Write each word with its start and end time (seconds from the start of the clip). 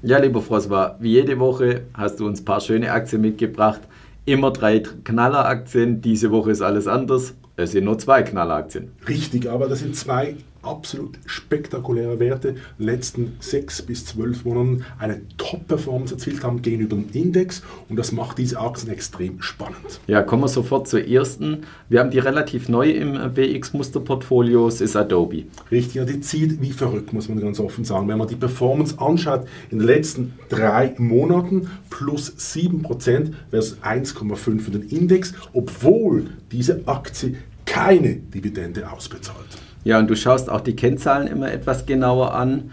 Ja, 0.00 0.18
lieber 0.18 0.40
Froswa, 0.40 0.96
wie 1.00 1.14
jede 1.14 1.40
Woche 1.40 1.82
hast 1.92 2.20
du 2.20 2.26
uns 2.26 2.40
ein 2.40 2.44
paar 2.44 2.60
schöne 2.60 2.92
Aktien 2.92 3.20
mitgebracht. 3.20 3.80
Immer 4.26 4.52
drei 4.52 4.78
Knalleraktien. 4.78 6.00
Diese 6.00 6.30
Woche 6.30 6.52
ist 6.52 6.62
alles 6.62 6.86
anders. 6.86 7.34
Es 7.56 7.72
sind 7.72 7.84
nur 7.84 7.98
zwei 7.98 8.22
Knalleraktien. 8.22 8.92
Richtig, 9.08 9.50
aber 9.50 9.66
das 9.66 9.80
sind 9.80 9.96
zwei 9.96 10.36
absolut 10.62 11.18
spektakuläre 11.26 12.18
Werte 12.18 12.56
letzten 12.78 13.36
sechs 13.40 13.82
bis 13.82 14.04
zwölf 14.04 14.44
Monaten 14.44 14.84
eine 14.98 15.20
Top-Performance 15.36 16.14
erzielt 16.14 16.42
haben 16.42 16.62
gegenüber 16.62 16.96
dem 16.96 17.08
Index 17.12 17.62
und 17.88 17.96
das 17.96 18.12
macht 18.12 18.38
diese 18.38 18.60
Aktien 18.60 18.92
extrem 18.92 19.40
spannend. 19.42 20.00
Ja, 20.06 20.22
kommen 20.22 20.42
wir 20.42 20.48
sofort 20.48 20.88
zur 20.88 21.06
ersten. 21.06 21.64
Wir 21.88 22.00
haben 22.00 22.10
die 22.10 22.18
relativ 22.18 22.68
neu 22.68 22.90
im 22.90 23.14
BX-Musterportfolio, 23.34 24.68
es 24.68 24.80
ist 24.80 24.96
Adobe. 24.96 25.44
Richtig, 25.70 25.94
ja, 25.94 26.04
die 26.04 26.20
zieht 26.20 26.60
wie 26.60 26.72
verrückt, 26.72 27.12
muss 27.12 27.28
man 27.28 27.40
ganz 27.40 27.60
offen 27.60 27.84
sagen. 27.84 28.08
Wenn 28.08 28.18
man 28.18 28.28
die 28.28 28.36
Performance 28.36 28.98
anschaut, 28.98 29.46
in 29.70 29.78
den 29.78 29.86
letzten 29.86 30.34
drei 30.48 30.94
Monaten 30.98 31.70
plus 31.90 32.34
7% 32.36 33.32
versus 33.50 33.78
1,5 33.82 34.60
für 34.60 34.70
den 34.70 34.82
Index, 34.82 35.34
obwohl 35.52 36.26
diese 36.50 36.86
Aktie 36.86 37.36
keine 37.68 38.14
Dividende 38.16 38.90
ausbezahlt. 38.90 39.58
Ja, 39.84 39.98
und 39.98 40.08
du 40.08 40.16
schaust 40.16 40.50
auch 40.50 40.60
die 40.60 40.74
Kennzahlen 40.74 41.28
immer 41.28 41.52
etwas 41.52 41.86
genauer 41.86 42.34
an. 42.34 42.70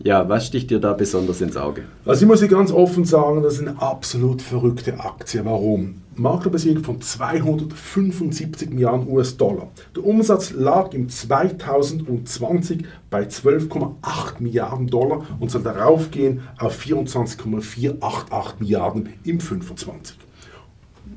Ja, 0.00 0.28
was 0.28 0.46
sticht 0.46 0.70
dir 0.70 0.78
da 0.78 0.92
besonders 0.92 1.40
ins 1.40 1.56
Auge? 1.56 1.82
Also 2.04 2.22
ich 2.22 2.28
muss 2.28 2.40
dir 2.40 2.48
ganz 2.48 2.70
offen 2.70 3.04
sagen, 3.04 3.42
das 3.42 3.54
ist 3.54 3.66
eine 3.66 3.80
absolut 3.82 4.42
verrückte 4.42 5.00
Aktie. 5.00 5.44
Warum? 5.44 6.02
Marktkapitalisierung 6.14 6.84
von 6.84 7.00
275 7.00 8.70
Milliarden 8.70 9.08
US-Dollar. 9.08 9.68
Der 9.94 10.04
Umsatz 10.04 10.52
lag 10.52 10.92
im 10.92 11.08
2020 11.08 12.84
bei 13.10 13.22
12,8 13.22 14.40
Milliarden 14.40 14.86
Dollar 14.86 15.26
und 15.38 15.50
soll 15.50 15.62
darauf 15.62 16.10
gehen 16.10 16.40
auf 16.58 16.74
24,488 16.76 18.60
Milliarden 18.60 19.10
im 19.24 19.40
25. 19.40 20.16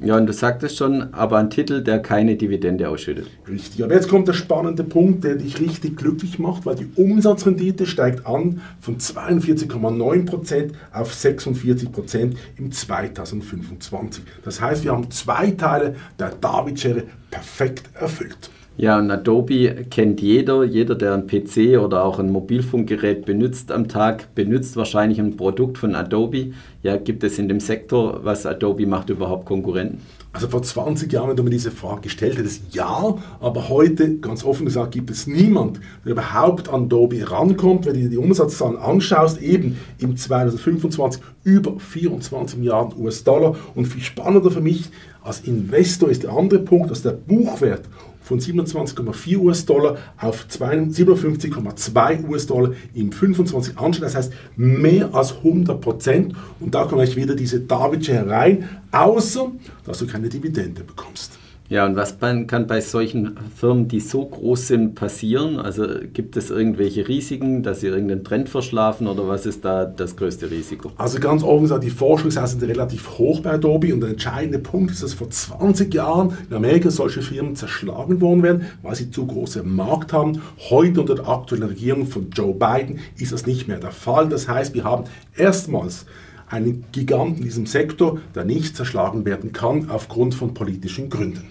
Ja, 0.03 0.17
und 0.17 0.25
du 0.25 0.33
sagtest 0.33 0.77
schon, 0.77 1.13
aber 1.13 1.37
ein 1.37 1.51
Titel, 1.51 1.83
der 1.83 1.99
keine 1.99 2.35
Dividende 2.35 2.89
ausschüttet. 2.89 3.27
Richtig, 3.47 3.83
aber 3.83 3.93
jetzt 3.93 4.09
kommt 4.09 4.27
der 4.27 4.33
spannende 4.33 4.83
Punkt, 4.83 5.23
der 5.23 5.35
dich 5.35 5.59
richtig 5.59 5.95
glücklich 5.95 6.39
macht, 6.39 6.65
weil 6.65 6.75
die 6.75 6.87
Umsatzrendite 6.95 7.85
steigt 7.85 8.25
an 8.25 8.61
von 8.79 8.97
42,9% 8.97 10.71
auf 10.91 11.13
46% 11.13 12.35
im 12.57 12.71
2025. 12.71 14.23
Das 14.43 14.59
heißt, 14.59 14.83
wir 14.83 14.91
haben 14.91 15.11
zwei 15.11 15.51
Teile 15.51 15.95
der 16.17 16.29
David-Schere 16.29 17.03
perfekt 17.29 17.83
erfüllt. 17.93 18.49
Ja, 18.81 18.97
und 18.97 19.11
Adobe 19.11 19.85
kennt 19.91 20.21
jeder. 20.21 20.63
Jeder, 20.63 20.95
der 20.95 21.13
ein 21.13 21.27
PC 21.27 21.77
oder 21.77 22.03
auch 22.03 22.17
ein 22.17 22.31
Mobilfunkgerät 22.31 23.25
benutzt 23.25 23.71
am 23.71 23.87
Tag, 23.87 24.33
benutzt 24.33 24.75
wahrscheinlich 24.75 25.19
ein 25.19 25.37
Produkt 25.37 25.77
von 25.77 25.93
Adobe. 25.93 26.53
Ja, 26.81 26.97
gibt 26.97 27.23
es 27.23 27.37
in 27.37 27.47
dem 27.47 27.59
Sektor, 27.59 28.21
was 28.23 28.47
Adobe 28.47 28.87
macht, 28.87 29.11
überhaupt 29.11 29.45
Konkurrenten? 29.45 29.99
Also 30.33 30.47
vor 30.47 30.63
20 30.63 31.13
Jahren, 31.13 31.29
wenn 31.29 31.35
du 31.35 31.43
mir 31.43 31.51
diese 31.51 31.69
Frage 31.69 32.01
gestellt 32.01 32.39
hättest, 32.39 32.73
ja, 32.73 33.19
aber 33.39 33.69
heute, 33.69 34.17
ganz 34.17 34.43
offen 34.43 34.65
gesagt, 34.65 34.93
gibt 34.93 35.11
es 35.11 35.27
niemand, 35.27 35.79
der 36.03 36.13
überhaupt 36.13 36.67
an 36.67 36.85
Adobe 36.85 37.29
rankommt. 37.29 37.85
Wenn 37.85 37.93
du 37.93 37.99
dir 37.99 38.09
die 38.09 38.17
Umsatzzahlen 38.17 38.77
anschaust, 38.77 39.43
eben 39.43 39.77
im 39.99 40.17
2025 40.17 41.21
über 41.43 41.79
24 41.79 42.57
Milliarden 42.57 42.99
US-Dollar. 42.99 43.55
Und 43.75 43.85
viel 43.85 44.01
spannender 44.01 44.49
für 44.49 44.61
mich 44.61 44.89
als 45.21 45.41
Investor 45.41 46.09
ist 46.09 46.23
der 46.23 46.31
andere 46.31 46.61
Punkt, 46.61 46.89
dass 46.89 47.03
der 47.03 47.11
Buchwert 47.11 47.83
von 48.31 48.39
27,4 48.39 49.37
US-Dollar 49.39 49.97
auf 50.17 50.45
57,2 50.49 52.29
US-Dollar 52.29 52.71
im 52.93 53.11
25 53.11 53.77
anschauen. 53.77 54.03
Das 54.03 54.15
heißt 54.15 54.31
mehr 54.55 55.13
als 55.13 55.35
100 55.35 55.81
Prozent. 55.81 56.33
Und 56.61 56.73
da 56.73 56.85
kommt 56.85 57.01
gleich 57.01 57.17
wieder 57.17 57.35
diese 57.35 57.59
Davidsche 57.59 58.13
herein, 58.13 58.69
außer 58.91 59.51
dass 59.83 59.99
du 59.99 60.07
keine 60.07 60.29
Dividende 60.29 60.81
bekommst. 60.83 61.37
Ja, 61.71 61.85
und 61.85 61.95
was 61.95 62.19
kann 62.19 62.67
bei 62.67 62.81
solchen 62.81 63.37
Firmen, 63.55 63.87
die 63.87 64.01
so 64.01 64.25
groß 64.25 64.67
sind, 64.67 64.93
passieren? 64.93 65.57
Also 65.57 65.85
gibt 66.11 66.35
es 66.35 66.49
irgendwelche 66.49 67.07
Risiken, 67.07 67.63
dass 67.63 67.79
sie 67.79 67.87
irgendeinen 67.87 68.25
Trend 68.25 68.49
verschlafen 68.49 69.07
oder 69.07 69.25
was 69.29 69.45
ist 69.45 69.63
da 69.63 69.85
das 69.85 70.17
größte 70.17 70.51
Risiko? 70.51 70.91
Also 70.97 71.21
ganz 71.21 71.43
offen 71.43 71.61
gesagt, 71.61 71.85
die 71.85 71.89
Forschungshaus 71.89 72.51
sind 72.51 72.63
relativ 72.63 73.17
hoch 73.17 73.39
bei 73.39 73.51
Adobe 73.51 73.93
und 73.93 74.01
der 74.01 74.09
entscheidende 74.09 74.59
Punkt 74.59 74.91
ist, 74.91 75.01
dass 75.01 75.13
vor 75.13 75.29
20 75.29 75.93
Jahren 75.93 76.33
in 76.49 76.57
Amerika 76.57 76.89
solche 76.91 77.21
Firmen 77.21 77.55
zerschlagen 77.55 78.19
worden 78.19 78.43
wären, 78.43 78.65
weil 78.81 78.95
sie 78.95 79.09
zu 79.09 79.25
große 79.25 79.63
Markt 79.63 80.11
haben. 80.11 80.41
Heute 80.69 80.99
unter 80.99 81.15
der 81.15 81.29
aktuellen 81.29 81.69
Regierung 81.69 82.05
von 82.05 82.31
Joe 82.31 82.53
Biden 82.53 82.99
ist 83.17 83.31
das 83.31 83.45
nicht 83.47 83.69
mehr 83.69 83.79
der 83.79 83.91
Fall. 83.91 84.27
Das 84.27 84.49
heißt, 84.49 84.73
wir 84.73 84.83
haben 84.83 85.05
erstmals 85.37 86.05
einen 86.51 86.85
Giganten 86.91 87.37
in 87.37 87.43
diesem 87.43 87.65
Sektor, 87.65 88.19
der 88.35 88.45
nicht 88.45 88.75
zerschlagen 88.75 89.25
werden 89.25 89.53
kann 89.53 89.89
aufgrund 89.89 90.35
von 90.35 90.53
politischen 90.53 91.09
Gründen. 91.09 91.43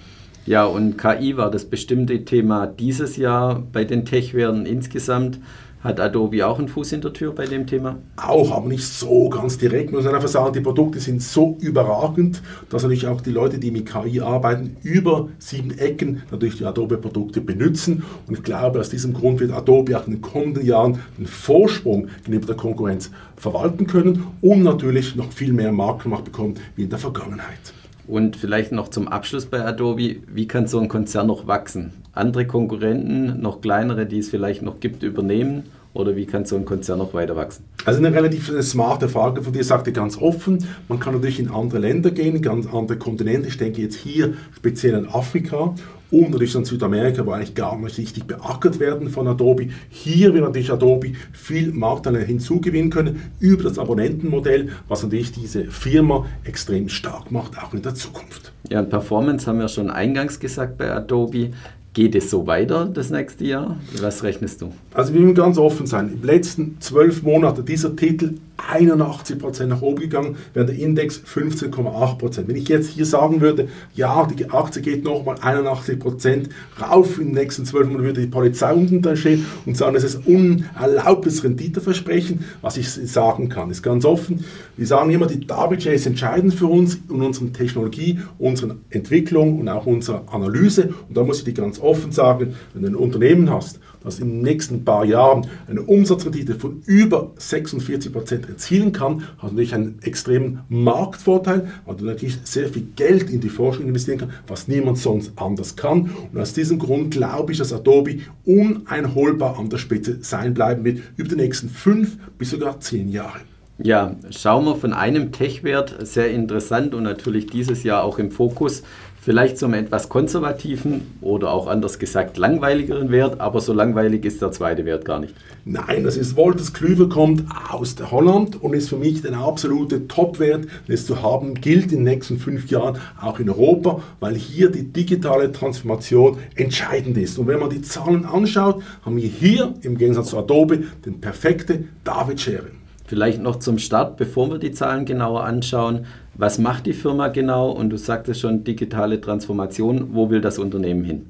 Ja, 0.46 0.64
und 0.64 0.96
KI 0.96 1.36
war 1.36 1.50
das 1.50 1.64
bestimmte 1.64 2.24
Thema 2.24 2.66
dieses 2.66 3.16
Jahr 3.16 3.62
bei 3.72 3.84
den 3.84 4.04
Tech-Werten 4.04 4.66
insgesamt. 4.66 5.38
Hat 5.82 5.98
Adobe 5.98 6.46
auch 6.46 6.58
einen 6.58 6.68
Fuß 6.68 6.92
in 6.92 7.00
der 7.00 7.14
Tür 7.14 7.34
bei 7.34 7.46
dem 7.46 7.66
Thema? 7.66 7.96
Auch, 8.16 8.50
aber 8.52 8.68
nicht 8.68 8.86
so 8.86 9.30
ganz 9.30 9.56
direkt. 9.56 9.90
Man 9.92 10.02
muss 10.02 10.12
einfach 10.12 10.28
sagen, 10.28 10.52
die 10.52 10.60
Produkte 10.60 11.00
sind 11.00 11.22
so 11.22 11.56
überragend, 11.60 12.42
dass 12.68 12.82
natürlich 12.82 13.06
auch 13.06 13.22
die 13.22 13.30
Leute, 13.30 13.58
die 13.58 13.70
mit 13.70 13.86
KI 13.86 14.20
arbeiten, 14.20 14.76
über 14.82 15.30
sieben 15.38 15.70
Ecken 15.78 16.22
natürlich 16.30 16.58
die 16.58 16.66
Adobe-Produkte 16.66 17.40
benutzen. 17.40 18.02
Und 18.26 18.34
ich 18.34 18.42
glaube, 18.42 18.78
aus 18.78 18.90
diesem 18.90 19.14
Grund 19.14 19.40
wird 19.40 19.52
Adobe 19.52 19.98
auch 19.98 20.06
in 20.06 20.12
den 20.12 20.20
kommenden 20.20 20.66
Jahren 20.66 20.98
den 21.16 21.26
Vorsprung 21.26 22.08
gegenüber 22.24 22.48
der 22.48 22.56
Konkurrenz 22.56 23.10
verwalten 23.36 23.86
können 23.86 24.24
und 24.42 24.62
natürlich 24.62 25.16
noch 25.16 25.32
viel 25.32 25.54
mehr 25.54 25.72
Marktmacht 25.72 26.24
bekommen 26.24 26.56
wie 26.76 26.82
in 26.82 26.90
der 26.90 26.98
Vergangenheit. 26.98 27.72
Und 28.06 28.36
vielleicht 28.36 28.72
noch 28.72 28.88
zum 28.88 29.08
Abschluss 29.08 29.46
bei 29.46 29.64
Adobe, 29.64 30.16
wie 30.26 30.46
kann 30.46 30.66
so 30.66 30.78
ein 30.78 30.88
Konzern 30.88 31.28
noch 31.28 31.46
wachsen? 31.46 31.92
Andere 32.20 32.46
Konkurrenten, 32.46 33.40
noch 33.40 33.60
kleinere, 33.60 34.04
die 34.06 34.18
es 34.18 34.28
vielleicht 34.28 34.62
noch 34.62 34.78
gibt, 34.78 35.02
übernehmen? 35.02 35.64
Oder 35.92 36.14
wie 36.14 36.26
kann 36.26 36.44
so 36.44 36.54
ein 36.54 36.64
Konzern 36.64 36.98
noch 36.98 37.14
weiter 37.14 37.34
wachsen? 37.34 37.64
Also 37.84 37.98
eine 37.98 38.14
relativ 38.14 38.52
smarte 38.62 39.08
Frage 39.08 39.42
von 39.42 39.52
dir, 39.52 39.64
sagte 39.64 39.90
ganz 39.90 40.16
offen, 40.18 40.64
man 40.88 41.00
kann 41.00 41.14
natürlich 41.14 41.40
in 41.40 41.50
andere 41.50 41.80
Länder 41.80 42.12
gehen, 42.12 42.42
ganz 42.42 42.66
andere 42.72 42.96
Kontinente. 42.96 43.48
Ich 43.48 43.58
denke 43.58 43.82
jetzt 43.82 43.96
hier 43.96 44.34
speziell 44.54 44.94
an 44.94 45.08
Afrika 45.08 45.74
und 46.12 46.30
natürlich 46.30 46.56
an 46.56 46.64
Südamerika, 46.64 47.24
wo 47.24 47.32
eigentlich 47.32 47.54
gar 47.54 47.76
nicht 47.78 47.98
richtig 47.98 48.24
beackert 48.24 48.78
werden 48.78 49.08
von 49.08 49.26
Adobe. 49.26 49.68
Hier 49.88 50.32
wird 50.34 50.44
natürlich 50.44 50.70
Adobe 50.70 51.12
viel 51.32 51.72
Marktanteile 51.72 52.24
hinzugewinnen 52.24 52.90
können 52.90 53.22
über 53.40 53.64
das 53.64 53.78
Abonnentenmodell, 53.78 54.70
was 54.88 55.02
natürlich 55.02 55.32
diese 55.32 55.64
Firma 55.64 56.26
extrem 56.44 56.88
stark 56.88 57.32
macht, 57.32 57.58
auch 57.58 57.74
in 57.74 57.82
der 57.82 57.94
Zukunft. 57.94 58.52
Ja, 58.68 58.80
und 58.80 58.90
Performance 58.90 59.46
haben 59.46 59.58
wir 59.58 59.68
schon 59.68 59.90
eingangs 59.90 60.38
gesagt 60.38 60.78
bei 60.78 60.90
Adobe. 60.92 61.50
Geht 61.92 62.14
es 62.14 62.30
so 62.30 62.46
weiter 62.46 62.86
das 62.86 63.10
nächste 63.10 63.44
Jahr? 63.44 63.76
Was 64.00 64.22
rechnest 64.22 64.62
du? 64.62 64.72
Also 64.94 65.12
wir 65.12 65.20
müssen 65.22 65.34
ganz 65.34 65.58
offen 65.58 65.86
sein. 65.86 66.12
Im 66.12 66.22
letzten 66.22 66.80
zwölf 66.80 67.22
Monaten 67.22 67.64
dieser 67.64 67.96
Titel 67.96 68.34
81% 68.60 69.66
nach 69.66 69.82
oben 69.82 70.00
gegangen, 70.00 70.36
während 70.54 70.70
der 70.70 70.78
Index 70.78 71.20
15,8%. 71.20 72.46
Wenn 72.46 72.56
ich 72.56 72.68
jetzt 72.68 72.90
hier 72.90 73.06
sagen 73.06 73.40
würde, 73.40 73.68
ja, 73.94 74.26
die 74.26 74.50
Aktie 74.50 74.82
geht 74.82 75.04
nochmal 75.04 75.36
81% 75.36 76.48
rauf 76.80 77.18
in 77.18 77.26
den 77.26 77.34
nächsten 77.34 77.64
zwölf 77.64 77.86
Monaten, 77.86 78.04
würde 78.04 78.20
die 78.20 78.26
Polizei 78.26 78.72
unten 78.72 79.02
da 79.02 79.16
stehen 79.16 79.46
und 79.66 79.76
sagen, 79.76 79.94
das 79.94 80.04
ist 80.04 80.26
unerlaubtes 80.26 81.44
Renditeversprechen. 81.44 82.44
Was 82.62 82.76
ich 82.76 82.90
sagen 82.90 83.48
kann, 83.48 83.70
ist 83.70 83.82
ganz 83.82 84.04
offen. 84.04 84.44
Wir 84.76 84.86
sagen 84.86 85.10
immer, 85.10 85.26
die 85.26 85.46
David 85.46 85.84
ist 85.86 86.06
entscheidend 86.06 86.54
für 86.54 86.66
uns 86.66 87.00
und 87.08 87.22
unsere 87.22 87.50
Technologie, 87.52 88.20
unsere 88.38 88.76
Entwicklung 88.90 89.58
und 89.60 89.68
auch 89.68 89.86
unsere 89.86 90.22
Analyse. 90.28 90.94
Und 91.08 91.16
da 91.16 91.24
muss 91.24 91.38
ich 91.38 91.44
dir 91.44 91.54
ganz 91.54 91.80
offen 91.80 92.12
sagen, 92.12 92.54
wenn 92.74 92.82
du 92.82 92.88
ein 92.88 92.96
Unternehmen 92.96 93.50
hast, 93.50 93.80
das 94.02 94.18
in 94.18 94.28
den 94.28 94.42
nächsten 94.42 94.84
paar 94.84 95.04
Jahren 95.04 95.46
eine 95.68 95.82
Umsatzrendite 95.82 96.54
von 96.54 96.82
über 96.86 97.32
46 97.36 98.12
Prozent 98.12 98.48
erzielen 98.48 98.92
kann, 98.92 99.22
hat 99.38 99.52
natürlich 99.52 99.74
einen 99.74 99.98
extremen 100.02 100.60
Marktvorteil, 100.68 101.68
weil 101.86 101.96
du 101.96 102.04
natürlich 102.04 102.38
sehr 102.44 102.68
viel 102.68 102.86
Geld 102.96 103.30
in 103.30 103.40
die 103.40 103.48
Forschung 103.48 103.86
investieren 103.86 104.18
kannst, 104.18 104.34
was 104.46 104.68
niemand 104.68 104.98
sonst 104.98 105.32
anders 105.36 105.76
kann. 105.76 106.10
Und 106.32 106.40
aus 106.40 106.52
diesem 106.52 106.78
Grund 106.78 107.12
glaube 107.12 107.52
ich, 107.52 107.58
dass 107.58 107.72
Adobe 107.72 108.18
uneinholbar 108.44 109.58
an 109.58 109.68
der 109.68 109.78
Spitze 109.78 110.18
sein 110.22 110.54
bleiben 110.54 110.84
wird 110.84 111.00
über 111.16 111.28
die 111.28 111.36
nächsten 111.36 111.68
fünf 111.68 112.16
bis 112.38 112.50
sogar 112.50 112.80
zehn 112.80 113.08
Jahre. 113.08 113.40
Ja, 113.82 114.16
schauen 114.28 114.66
wir 114.66 114.76
von 114.76 114.92
einem 114.92 115.32
Tech-Wert, 115.32 116.06
sehr 116.06 116.30
interessant 116.30 116.94
und 116.94 117.02
natürlich 117.02 117.46
dieses 117.46 117.82
Jahr 117.82 118.04
auch 118.04 118.18
im 118.18 118.30
Fokus, 118.30 118.82
vielleicht 119.20 119.58
zum 119.58 119.74
etwas 119.74 120.08
konservativen 120.08 121.02
oder 121.20 121.52
auch 121.52 121.66
anders 121.66 121.98
gesagt 121.98 122.38
langweiligeren 122.38 123.10
Wert, 123.10 123.40
aber 123.40 123.60
so 123.60 123.72
langweilig 123.72 124.24
ist 124.24 124.40
der 124.40 124.50
zweite 124.50 124.84
Wert 124.84 125.04
gar 125.04 125.20
nicht. 125.20 125.34
Nein, 125.64 126.04
das 126.04 126.16
ist 126.16 126.36
Wolters 126.36 126.72
Klüver 126.72 127.08
kommt 127.08 127.44
aus 127.70 127.94
der 127.94 128.10
Holland 128.10 128.62
und 128.62 128.74
ist 128.74 128.88
für 128.88 128.96
mich 128.96 129.20
der 129.22 129.36
absolute 129.36 130.08
Top-Wert, 130.08 130.64
den 130.88 130.94
es 130.94 131.06
zu 131.06 131.22
haben 131.22 131.54
gilt 131.54 131.92
in 131.92 131.98
den 131.98 132.04
nächsten 132.04 132.38
fünf 132.38 132.70
Jahren 132.70 132.98
auch 133.20 133.38
in 133.38 133.50
Europa, 133.50 134.02
weil 134.20 134.34
hier 134.34 134.70
die 134.70 134.84
digitale 134.84 135.52
Transformation 135.52 136.38
entscheidend 136.54 137.18
ist. 137.18 137.38
Und 137.38 137.46
wenn 137.46 137.60
man 137.60 137.70
die 137.70 137.82
Zahlen 137.82 138.24
anschaut, 138.24 138.82
haben 139.04 139.16
wir 139.16 139.28
hier 139.28 139.74
im 139.82 139.98
Gegensatz 139.98 140.30
zu 140.30 140.38
Adobe 140.38 140.84
den 141.04 141.20
perfekte 141.20 141.84
David-Schere. 142.04 142.80
Vielleicht 143.10 143.42
noch 143.42 143.56
zum 143.56 143.78
Start, 143.78 144.16
bevor 144.18 144.50
wir 144.50 144.58
die 144.58 144.70
Zahlen 144.70 145.04
genauer 145.04 145.42
anschauen. 145.42 146.06
Was 146.40 146.58
macht 146.58 146.86
die 146.86 146.94
Firma 146.94 147.28
genau? 147.28 147.70
Und 147.70 147.90
du 147.90 147.98
sagtest 147.98 148.40
schon, 148.40 148.64
digitale 148.64 149.20
Transformation. 149.20 150.14
Wo 150.14 150.30
will 150.30 150.40
das 150.40 150.58
Unternehmen 150.58 151.04
hin? 151.04 151.26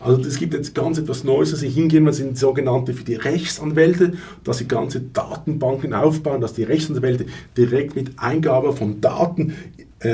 Also 0.00 0.20
es 0.20 0.38
gibt 0.38 0.52
jetzt 0.52 0.74
ganz 0.74 0.98
etwas 0.98 1.24
Neues, 1.24 1.52
dass 1.52 1.60
sie 1.60 1.70
hingehen, 1.70 2.04
das 2.04 2.18
sind 2.18 2.36
sogenannte 2.36 2.92
für 2.92 3.04
die 3.04 3.14
Rechtsanwälte, 3.14 4.12
dass 4.44 4.58
sie 4.58 4.68
ganze 4.68 5.00
Datenbanken 5.00 5.94
aufbauen, 5.94 6.42
dass 6.42 6.52
die 6.52 6.64
Rechtsanwälte 6.64 7.24
direkt 7.56 7.96
mit 7.96 8.18
Eingabe 8.18 8.74
von 8.74 9.00
Daten 9.00 9.54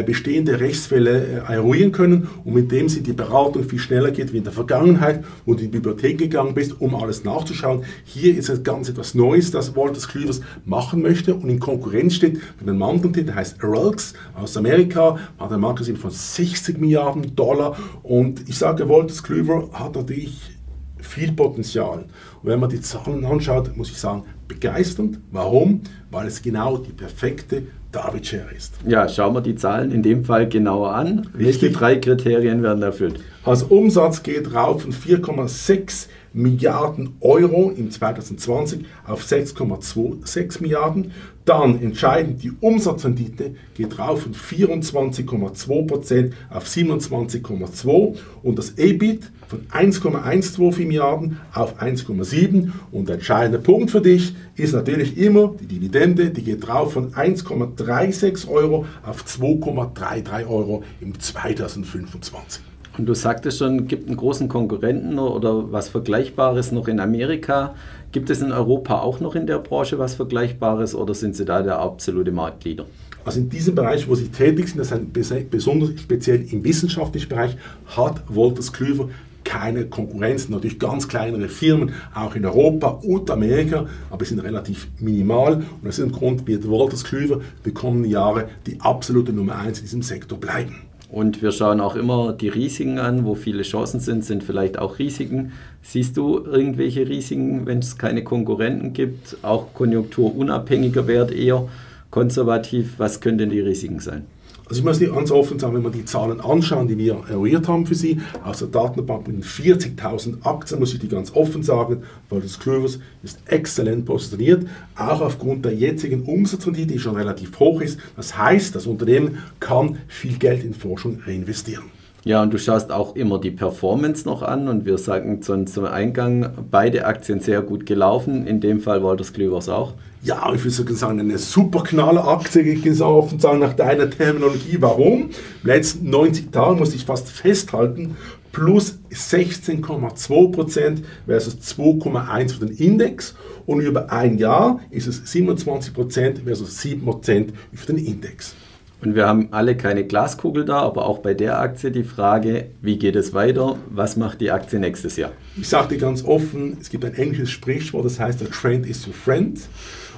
bestehende 0.03 0.59
Rechtsfälle 0.59 1.45
äh, 1.49 1.55
eruieren 1.55 1.93
können 1.93 2.29
und 2.45 2.55
mit 2.55 2.73
dem 2.73 2.89
sie 2.89 3.03
die 3.03 3.13
Beratung 3.13 3.65
viel 3.65 3.79
schneller 3.79 4.11
geht 4.11 4.33
wie 4.33 4.39
in 4.39 4.45
der 4.45 4.53
Vergangenheit, 4.53 5.25
wo 5.45 5.55
du 5.55 5.61
in 5.61 5.71
die 5.71 5.79
Bibliothek 5.79 6.19
gegangen 6.19 6.55
bist, 6.55 6.81
um 6.81 6.95
alles 6.97 7.23
nachzuschauen. 7.23 7.85
Hier 8.05 8.37
ist 8.37 8.49
es 8.49 8.65
ganz 8.65 8.89
etwas 8.89 9.15
Neues, 9.15 9.53
das 9.53 9.77
Walters 9.77 10.09
Cleavers 10.09 10.41
machen 10.65 11.03
möchte 11.03 11.35
und 11.35 11.49
in 11.49 11.61
Konkurrenz 11.61 12.15
steht 12.15 12.41
mit 12.59 12.69
einem 12.69 12.83
anderen 12.83 13.13
Titel, 13.13 13.27
der 13.27 13.37
heißt 13.37 13.63
Relx 13.63 14.15
aus 14.35 14.57
Amerika, 14.57 15.19
hat 15.39 15.53
ein 15.53 15.61
Marktkapitalisierung 15.61 16.01
von 16.01 16.11
60 16.11 16.79
Milliarden 16.79 17.37
Dollar 17.37 17.77
und 18.03 18.49
ich 18.49 18.59
sage, 18.59 18.89
Walters 18.89 19.23
Cleaver 19.23 19.69
hat 19.73 19.95
natürlich 19.95 20.57
viel 20.99 21.33
Potenzial. 21.33 22.07
Und 22.43 22.51
wenn 22.51 22.59
man 22.59 22.71
die 22.71 22.81
Zahlen 22.81 23.25
anschaut, 23.25 23.77
muss 23.77 23.91
ich 23.91 23.99
sagen, 23.99 24.25
begeisternd. 24.49 25.21
Warum? 25.31 25.83
Weil 26.11 26.27
es 26.27 26.43
genau 26.43 26.79
die 26.79 26.93
perfekte 26.93 27.65
David 27.93 28.27
Share 28.27 28.49
ist. 28.57 28.75
Ja, 28.87 29.09
schauen 29.09 29.35
wir 29.35 29.41
die 29.41 29.55
Zahlen 29.55 29.91
in 29.91 30.03
dem 30.03 30.25
Fall 30.25 30.49
genauer 30.49 30.95
an. 30.95 31.29
Richtig. 31.39 31.63
Welche 31.63 31.71
drei 31.71 31.97
Kriterien 31.97 32.63
werden 32.63 32.83
erfüllt? 32.83 33.21
Also 33.45 33.67
Umsatz 33.67 34.23
geht 34.23 34.53
rauf 34.55 34.83
von 34.83 34.93
4,6 34.93 36.09
Milliarden 36.37 37.15
Euro 37.21 37.73
im 37.75 37.91
2020 37.91 38.85
auf 39.07 39.25
6,26 39.25 40.61
Milliarden. 40.61 41.13
Dann 41.47 41.81
entscheidend 41.81 42.43
die 42.43 42.53
Umsatzrendite 42.61 43.55
geht 43.75 43.99
rauf 43.99 44.23
von 44.23 44.35
24,2% 44.35 46.33
auf 46.51 46.67
27,2% 46.67 48.17
und 48.43 48.59
das 48.59 48.77
EBIT 48.77 49.31
von 49.49 49.61
1,124 49.71 50.87
Milliarden 50.87 51.39
auf 51.55 51.81
1,7 51.81 52.71
und 52.93 53.09
der 53.09 53.17
entscheidende 53.17 53.59
Punkt 53.59 53.91
für 53.91 54.01
dich 54.01 54.35
ist 54.57 54.75
natürlich 54.75 55.17
immer 55.17 55.55
die 55.61 55.67
Dividende, 55.67 56.31
die 56.31 56.43
geht 56.43 56.69
rauf 56.69 56.93
von 56.95 57.13
1,36 57.13 58.49
Euro 58.49 58.85
auf 59.05 59.25
2,33 59.25 60.49
Euro 60.49 60.83
im 61.01 61.19
2025. 61.19 62.76
Und 62.99 63.07
du 63.07 63.15
sagtest 63.15 63.59
schon, 63.59 63.87
gibt 63.89 64.09
einen 64.09 64.17
großen 64.17 64.49
Konkurrenten 64.49 65.19
oder 65.19 65.71
was 65.71 65.89
Vergleichbares 65.89 66.73
noch 66.73 66.89
in 66.89 66.99
Amerika. 66.99 67.75
Gibt 68.13 68.31
es 68.31 68.41
in 68.41 68.53
Europa 68.53 69.01
auch 69.01 69.21
noch 69.21 69.35
in 69.35 69.47
der 69.47 69.59
Branche 69.59 69.99
was 69.99 70.15
Vergleichbares 70.15 70.95
oder 70.95 71.15
sind 71.15 71.37
Sie 71.37 71.45
da 71.45 71.63
der 71.63 71.79
absolute 71.79 72.33
Marktleader? 72.33 72.87
Also 73.25 73.41
in 73.41 73.51
diesem 73.51 73.75
Bereich, 73.75 74.09
wo 74.09 74.15
Sie 74.15 74.29
tätig 74.29 74.69
sind, 74.69 74.79
das 74.79 75.31
ist 75.31 75.51
besonders 75.51 75.91
speziell 76.01 76.47
im 76.51 76.65
wissenschaftlichen 76.65 77.29
Bereich, 77.29 77.57
hat 77.87 78.23
Wolters 78.29 78.73
Klüver 78.73 79.11
keine 79.45 79.87
Konkurrenz. 79.87 80.49
Natürlich 80.49 80.79
ganz 80.79 81.07
kleinere 81.09 81.49
Firmen, 81.49 81.93
auch 82.15 82.35
in 82.35 82.45
Europa 82.45 82.89
und 83.03 83.31
Amerika, 83.31 83.87
aber 84.11 84.25
sie 84.25 84.35
sind 84.35 84.41
relativ 84.41 84.89
minimal. 84.99 85.57
Und 85.57 85.89
aus 85.89 85.97
diesem 85.97 86.13
Grund 86.13 86.47
wird 86.47 86.67
Wolters 86.69 87.05
Klüver 87.05 87.41
die 87.65 87.73
kommenden 87.73 88.11
Jahre 88.11 88.49
die 88.67 88.81
absolute 88.81 89.33
Nummer 89.33 89.57
eins 89.57 89.79
in 89.79 89.85
diesem 89.85 90.03
Sektor 90.03 90.39
bleiben. 90.39 90.77
Und 91.17 91.41
wir 91.41 91.51
schauen 91.51 91.81
auch 91.81 91.97
immer 91.97 92.35
die 92.35 92.51
Risiken 92.51 92.99
an, 92.99 93.25
wo 93.25 93.35
viele 93.35 93.63
Chancen 93.63 94.01
sind, 94.01 94.23
sind 94.23 94.45
vielleicht 94.45 94.79
auch 94.79 94.99
Risiken. 94.99 95.53
Siehst 95.81 96.19
du 96.19 96.45
irgendwelche 96.45 97.09
Risiken, 97.09 97.65
wenn 97.65 97.79
es 97.79 97.97
keine 97.97 98.23
Konkurrenten 98.23 98.93
gibt, 98.93 99.39
auch 99.41 99.73
konjunkturunabhängiger 99.73 101.07
Wert 101.07 101.33
eher 101.33 101.67
konservativ? 102.11 102.99
Was 102.99 103.23
könnten 103.23 103.49
die 103.49 103.61
Risiken 103.61 104.01
sein? 104.01 104.27
Also 104.69 104.81
ich 104.81 104.85
muss 104.85 104.99
dir 104.99 105.13
ganz 105.13 105.31
offen 105.31 105.61
sagen, 105.61 105.77
wenn 105.77 105.85
wir 105.85 105.91
die 105.91 106.05
Zahlen 106.05 106.41
anschauen, 106.41 106.89
die 106.89 106.99
wir 106.99 107.23
eruiert 107.31 107.69
haben 107.69 107.87
für 107.87 107.95
Sie, 107.95 108.21
aus 108.43 108.59
der 108.59 108.67
Datenbank 108.67 109.29
mit 109.29 109.45
40.000 109.45 110.45
Aktien, 110.45 110.81
muss 110.81 110.93
ich 110.93 110.99
die 110.99 111.09
ganz 111.09 111.33
offen 111.37 111.63
sagen, 111.63 112.03
weil 112.31 112.41
das 112.41 112.59
Clovers 112.59 112.99
ist 113.23 113.39
exzellent 113.47 114.07
positioniert, 114.07 114.67
auch 114.97 115.21
aufgrund 115.21 115.65
der 115.65 115.73
jetzigen 115.73 116.25
Umsatzrendite, 116.25 116.95
die 116.95 116.99
schon 116.99 117.15
relativ 117.15 117.57
hoch 117.61 117.81
ist. 117.81 118.01
Das 118.17 118.37
heißt, 118.37 118.75
das 118.75 118.89
Unternehmen 118.89 119.39
kann 119.61 119.99
viel 120.09 120.37
Geld 120.37 120.65
in 120.65 120.75
Forschung 120.75 121.21
reinvestieren. 121.25 121.85
Ja, 122.27 122.43
und 122.43 122.53
du 122.53 122.59
schaust 122.59 122.91
auch 122.91 123.15
immer 123.15 123.39
die 123.39 123.53
Performance 123.53 124.27
noch 124.27 124.43
an 124.43 124.67
und 124.67 124.85
wir 124.85 124.99
sagen 124.99 125.43
zum, 125.43 125.69
zum 125.69 125.85
Eingang, 125.85 126.51
beide 126.73 127.07
Aktien 127.07 127.39
sehr 127.39 127.63
gut 127.63 127.87
gelaufen, 127.87 128.49
in 128.49 128.61
dem 128.61 128.81
Fall 128.81 129.05
Walters 129.05 129.33
Klüvers 129.33 129.69
auch. 129.69 129.95
Ja, 130.25 130.53
ich 130.53 130.65
würde 130.65 130.95
sagen, 130.95 131.21
eine 131.21 131.39
super 131.39 131.85
knalle 131.85 132.25
Aktie, 132.25 133.01
offen 133.01 133.39
sagen, 133.39 133.61
nach 133.61 133.75
deiner 133.75 134.11
Terminologie. 134.11 134.77
Warum? 134.81 135.31
Den 135.63 135.67
letzten 135.69 136.11
90 136.11 136.51
Tagen 136.51 136.81
muss 136.81 136.97
ich 136.97 137.05
fast 137.05 137.29
festhalten, 137.29 138.17
plus 138.51 138.99
16,2% 139.13 140.97
versus 141.27 141.55
2,1% 141.79 142.59
für 142.59 142.67
den 142.67 142.77
Index 142.77 143.37
und 143.67 143.79
über 143.79 144.11
ein 144.11 144.37
Jahr 144.39 144.81
ist 144.91 145.07
es 145.07 145.23
27% 145.33 146.43
versus 146.43 146.81
7% 146.81 147.51
für 147.73 147.87
den 147.87 148.05
Index. 148.05 148.57
Und 149.03 149.15
wir 149.15 149.27
haben 149.27 149.49
alle 149.51 149.77
keine 149.77 150.05
Glaskugel 150.05 150.65
da, 150.65 150.81
aber 150.81 151.07
auch 151.07 151.19
bei 151.19 151.35
der 151.35 151.61
Aktie 151.61 151.91
die 151.91 152.03
Frage, 152.03 152.71
wie 152.81 152.99
geht 152.99 153.15
es 153.15 153.35
weiter? 153.35 153.77
Was 153.91 154.17
macht 154.17 154.41
die 154.41 154.51
Aktie 154.51 154.79
nächstes 154.79 155.17
Jahr? 155.17 155.33
Ich 155.57 155.69
sage 155.69 155.89
dir 155.89 155.99
ganz 155.99 156.25
offen, 156.25 156.79
es 156.81 156.89
gibt 156.89 157.05
ein 157.05 157.15
englisches 157.15 157.51
Sprichwort, 157.51 158.07
das 158.07 158.19
heißt, 158.19 158.41
der 158.41 158.51
Trend 158.51 158.87
is 158.87 159.07
your 159.07 159.13
friend. 159.13 159.61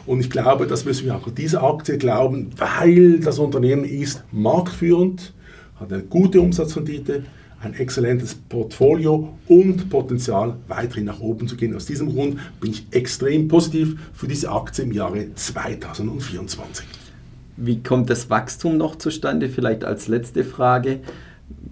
Und 0.06 0.20
ich 0.20 0.30
glaube, 0.30 0.66
das 0.66 0.84
müssen 0.84 1.06
wir 1.06 1.16
auch 1.16 1.26
an 1.26 1.34
diese 1.34 1.60
Aktie 1.62 1.98
glauben, 1.98 2.50
weil 2.56 3.18
das 3.18 3.38
Unternehmen 3.38 3.84
ist 3.84 4.22
marktführend, 4.30 5.34
hat 5.78 5.92
eine 5.92 6.02
gute 6.02 6.40
Umsatzrendite, 6.40 7.24
ein 7.60 7.74
exzellentes 7.74 8.36
Portfolio 8.36 9.36
und 9.48 9.90
Potenzial, 9.90 10.56
weiterhin 10.68 11.06
nach 11.06 11.20
oben 11.20 11.48
zu 11.48 11.56
gehen. 11.56 11.74
Aus 11.74 11.86
diesem 11.86 12.14
Grund 12.14 12.38
bin 12.60 12.70
ich 12.70 12.86
extrem 12.92 13.48
positiv 13.48 13.96
für 14.14 14.28
diese 14.28 14.50
Aktie 14.50 14.84
im 14.84 14.92
Jahre 14.92 15.34
2024. 15.34 17.07
Wie 17.60 17.82
kommt 17.82 18.08
das 18.08 18.30
Wachstum 18.30 18.76
noch 18.76 18.94
zustande? 18.94 19.48
Vielleicht 19.48 19.84
als 19.84 20.06
letzte 20.06 20.44
Frage. 20.44 21.00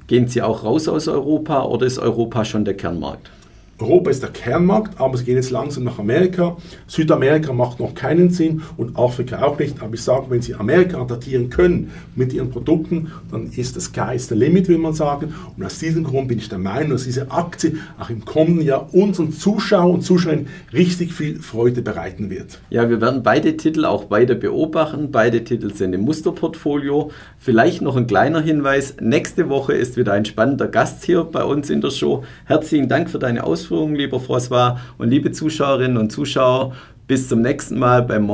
Gehen 0.08 0.26
Sie 0.26 0.42
auch 0.42 0.64
raus 0.64 0.88
aus 0.88 1.06
Europa 1.06 1.62
oder 1.62 1.86
ist 1.86 2.00
Europa 2.00 2.44
schon 2.44 2.64
der 2.64 2.76
Kernmarkt? 2.76 3.30
Europa 3.78 4.10
ist 4.10 4.22
der 4.22 4.30
Kernmarkt, 4.30 4.98
aber 4.98 5.18
sie 5.18 5.24
gehen 5.24 5.36
jetzt 5.36 5.50
langsam 5.50 5.84
nach 5.84 5.98
Amerika. 5.98 6.56
Südamerika 6.86 7.52
macht 7.52 7.78
noch 7.78 7.94
keinen 7.94 8.30
Sinn 8.30 8.62
und 8.78 8.96
Afrika 8.96 9.42
auch 9.42 9.58
nicht. 9.58 9.82
Aber 9.82 9.92
ich 9.92 10.02
sage, 10.02 10.26
wenn 10.30 10.40
Sie 10.40 10.54
Amerika 10.54 10.98
attackieren 10.98 11.50
können 11.50 11.90
mit 12.14 12.32
Ihren 12.32 12.48
Produkten, 12.48 13.12
dann 13.30 13.50
ist 13.54 13.76
das 13.76 13.84
Sky 13.84 14.18
the 14.18 14.34
limit, 14.34 14.68
will 14.68 14.78
man 14.78 14.94
sagen. 14.94 15.34
Und 15.54 15.62
aus 15.62 15.78
diesem 15.78 16.04
Grund 16.04 16.28
bin 16.28 16.38
ich 16.38 16.48
der 16.48 16.58
Meinung, 16.58 16.92
dass 16.92 17.04
diese 17.04 17.30
Aktie 17.30 17.76
auch 18.00 18.08
im 18.08 18.24
kommenden 18.24 18.64
Jahr 18.64 18.94
unseren 18.94 19.30
Zuschauern 19.32 19.96
und 19.96 20.02
Zuschauern 20.02 20.46
richtig 20.72 21.12
viel 21.12 21.40
Freude 21.40 21.82
bereiten 21.82 22.30
wird. 22.30 22.60
Ja, 22.70 22.88
wir 22.88 23.02
werden 23.02 23.22
beide 23.22 23.58
Titel 23.58 23.84
auch 23.84 24.10
weiter 24.10 24.36
beobachten. 24.36 25.10
Beide 25.10 25.44
Titel 25.44 25.74
sind 25.74 25.92
im 25.92 26.00
Musterportfolio. 26.00 27.10
Vielleicht 27.38 27.82
noch 27.82 27.96
ein 27.96 28.06
kleiner 28.06 28.40
Hinweis. 28.40 28.96
Nächste 29.02 29.50
Woche 29.50 29.74
ist 29.74 29.98
wieder 29.98 30.14
ein 30.14 30.24
spannender 30.24 30.66
Gast 30.68 31.04
hier 31.04 31.24
bei 31.24 31.44
uns 31.44 31.68
in 31.68 31.82
der 31.82 31.90
Show. 31.90 32.24
Herzlichen 32.46 32.88
Dank 32.88 33.10
für 33.10 33.18
deine 33.18 33.44
Ausführungen. 33.44 33.65
Ausführungen, 33.66 33.96
lieber 33.96 34.18
François 34.18 34.76
und 34.96 35.10
liebe 35.10 35.32
Zuschauerinnen 35.32 35.96
und 35.96 36.12
Zuschauer. 36.12 36.72
Bis 37.08 37.28
zum 37.28 37.42
nächsten 37.42 37.78
Mal 37.78 38.02
beim 38.02 38.24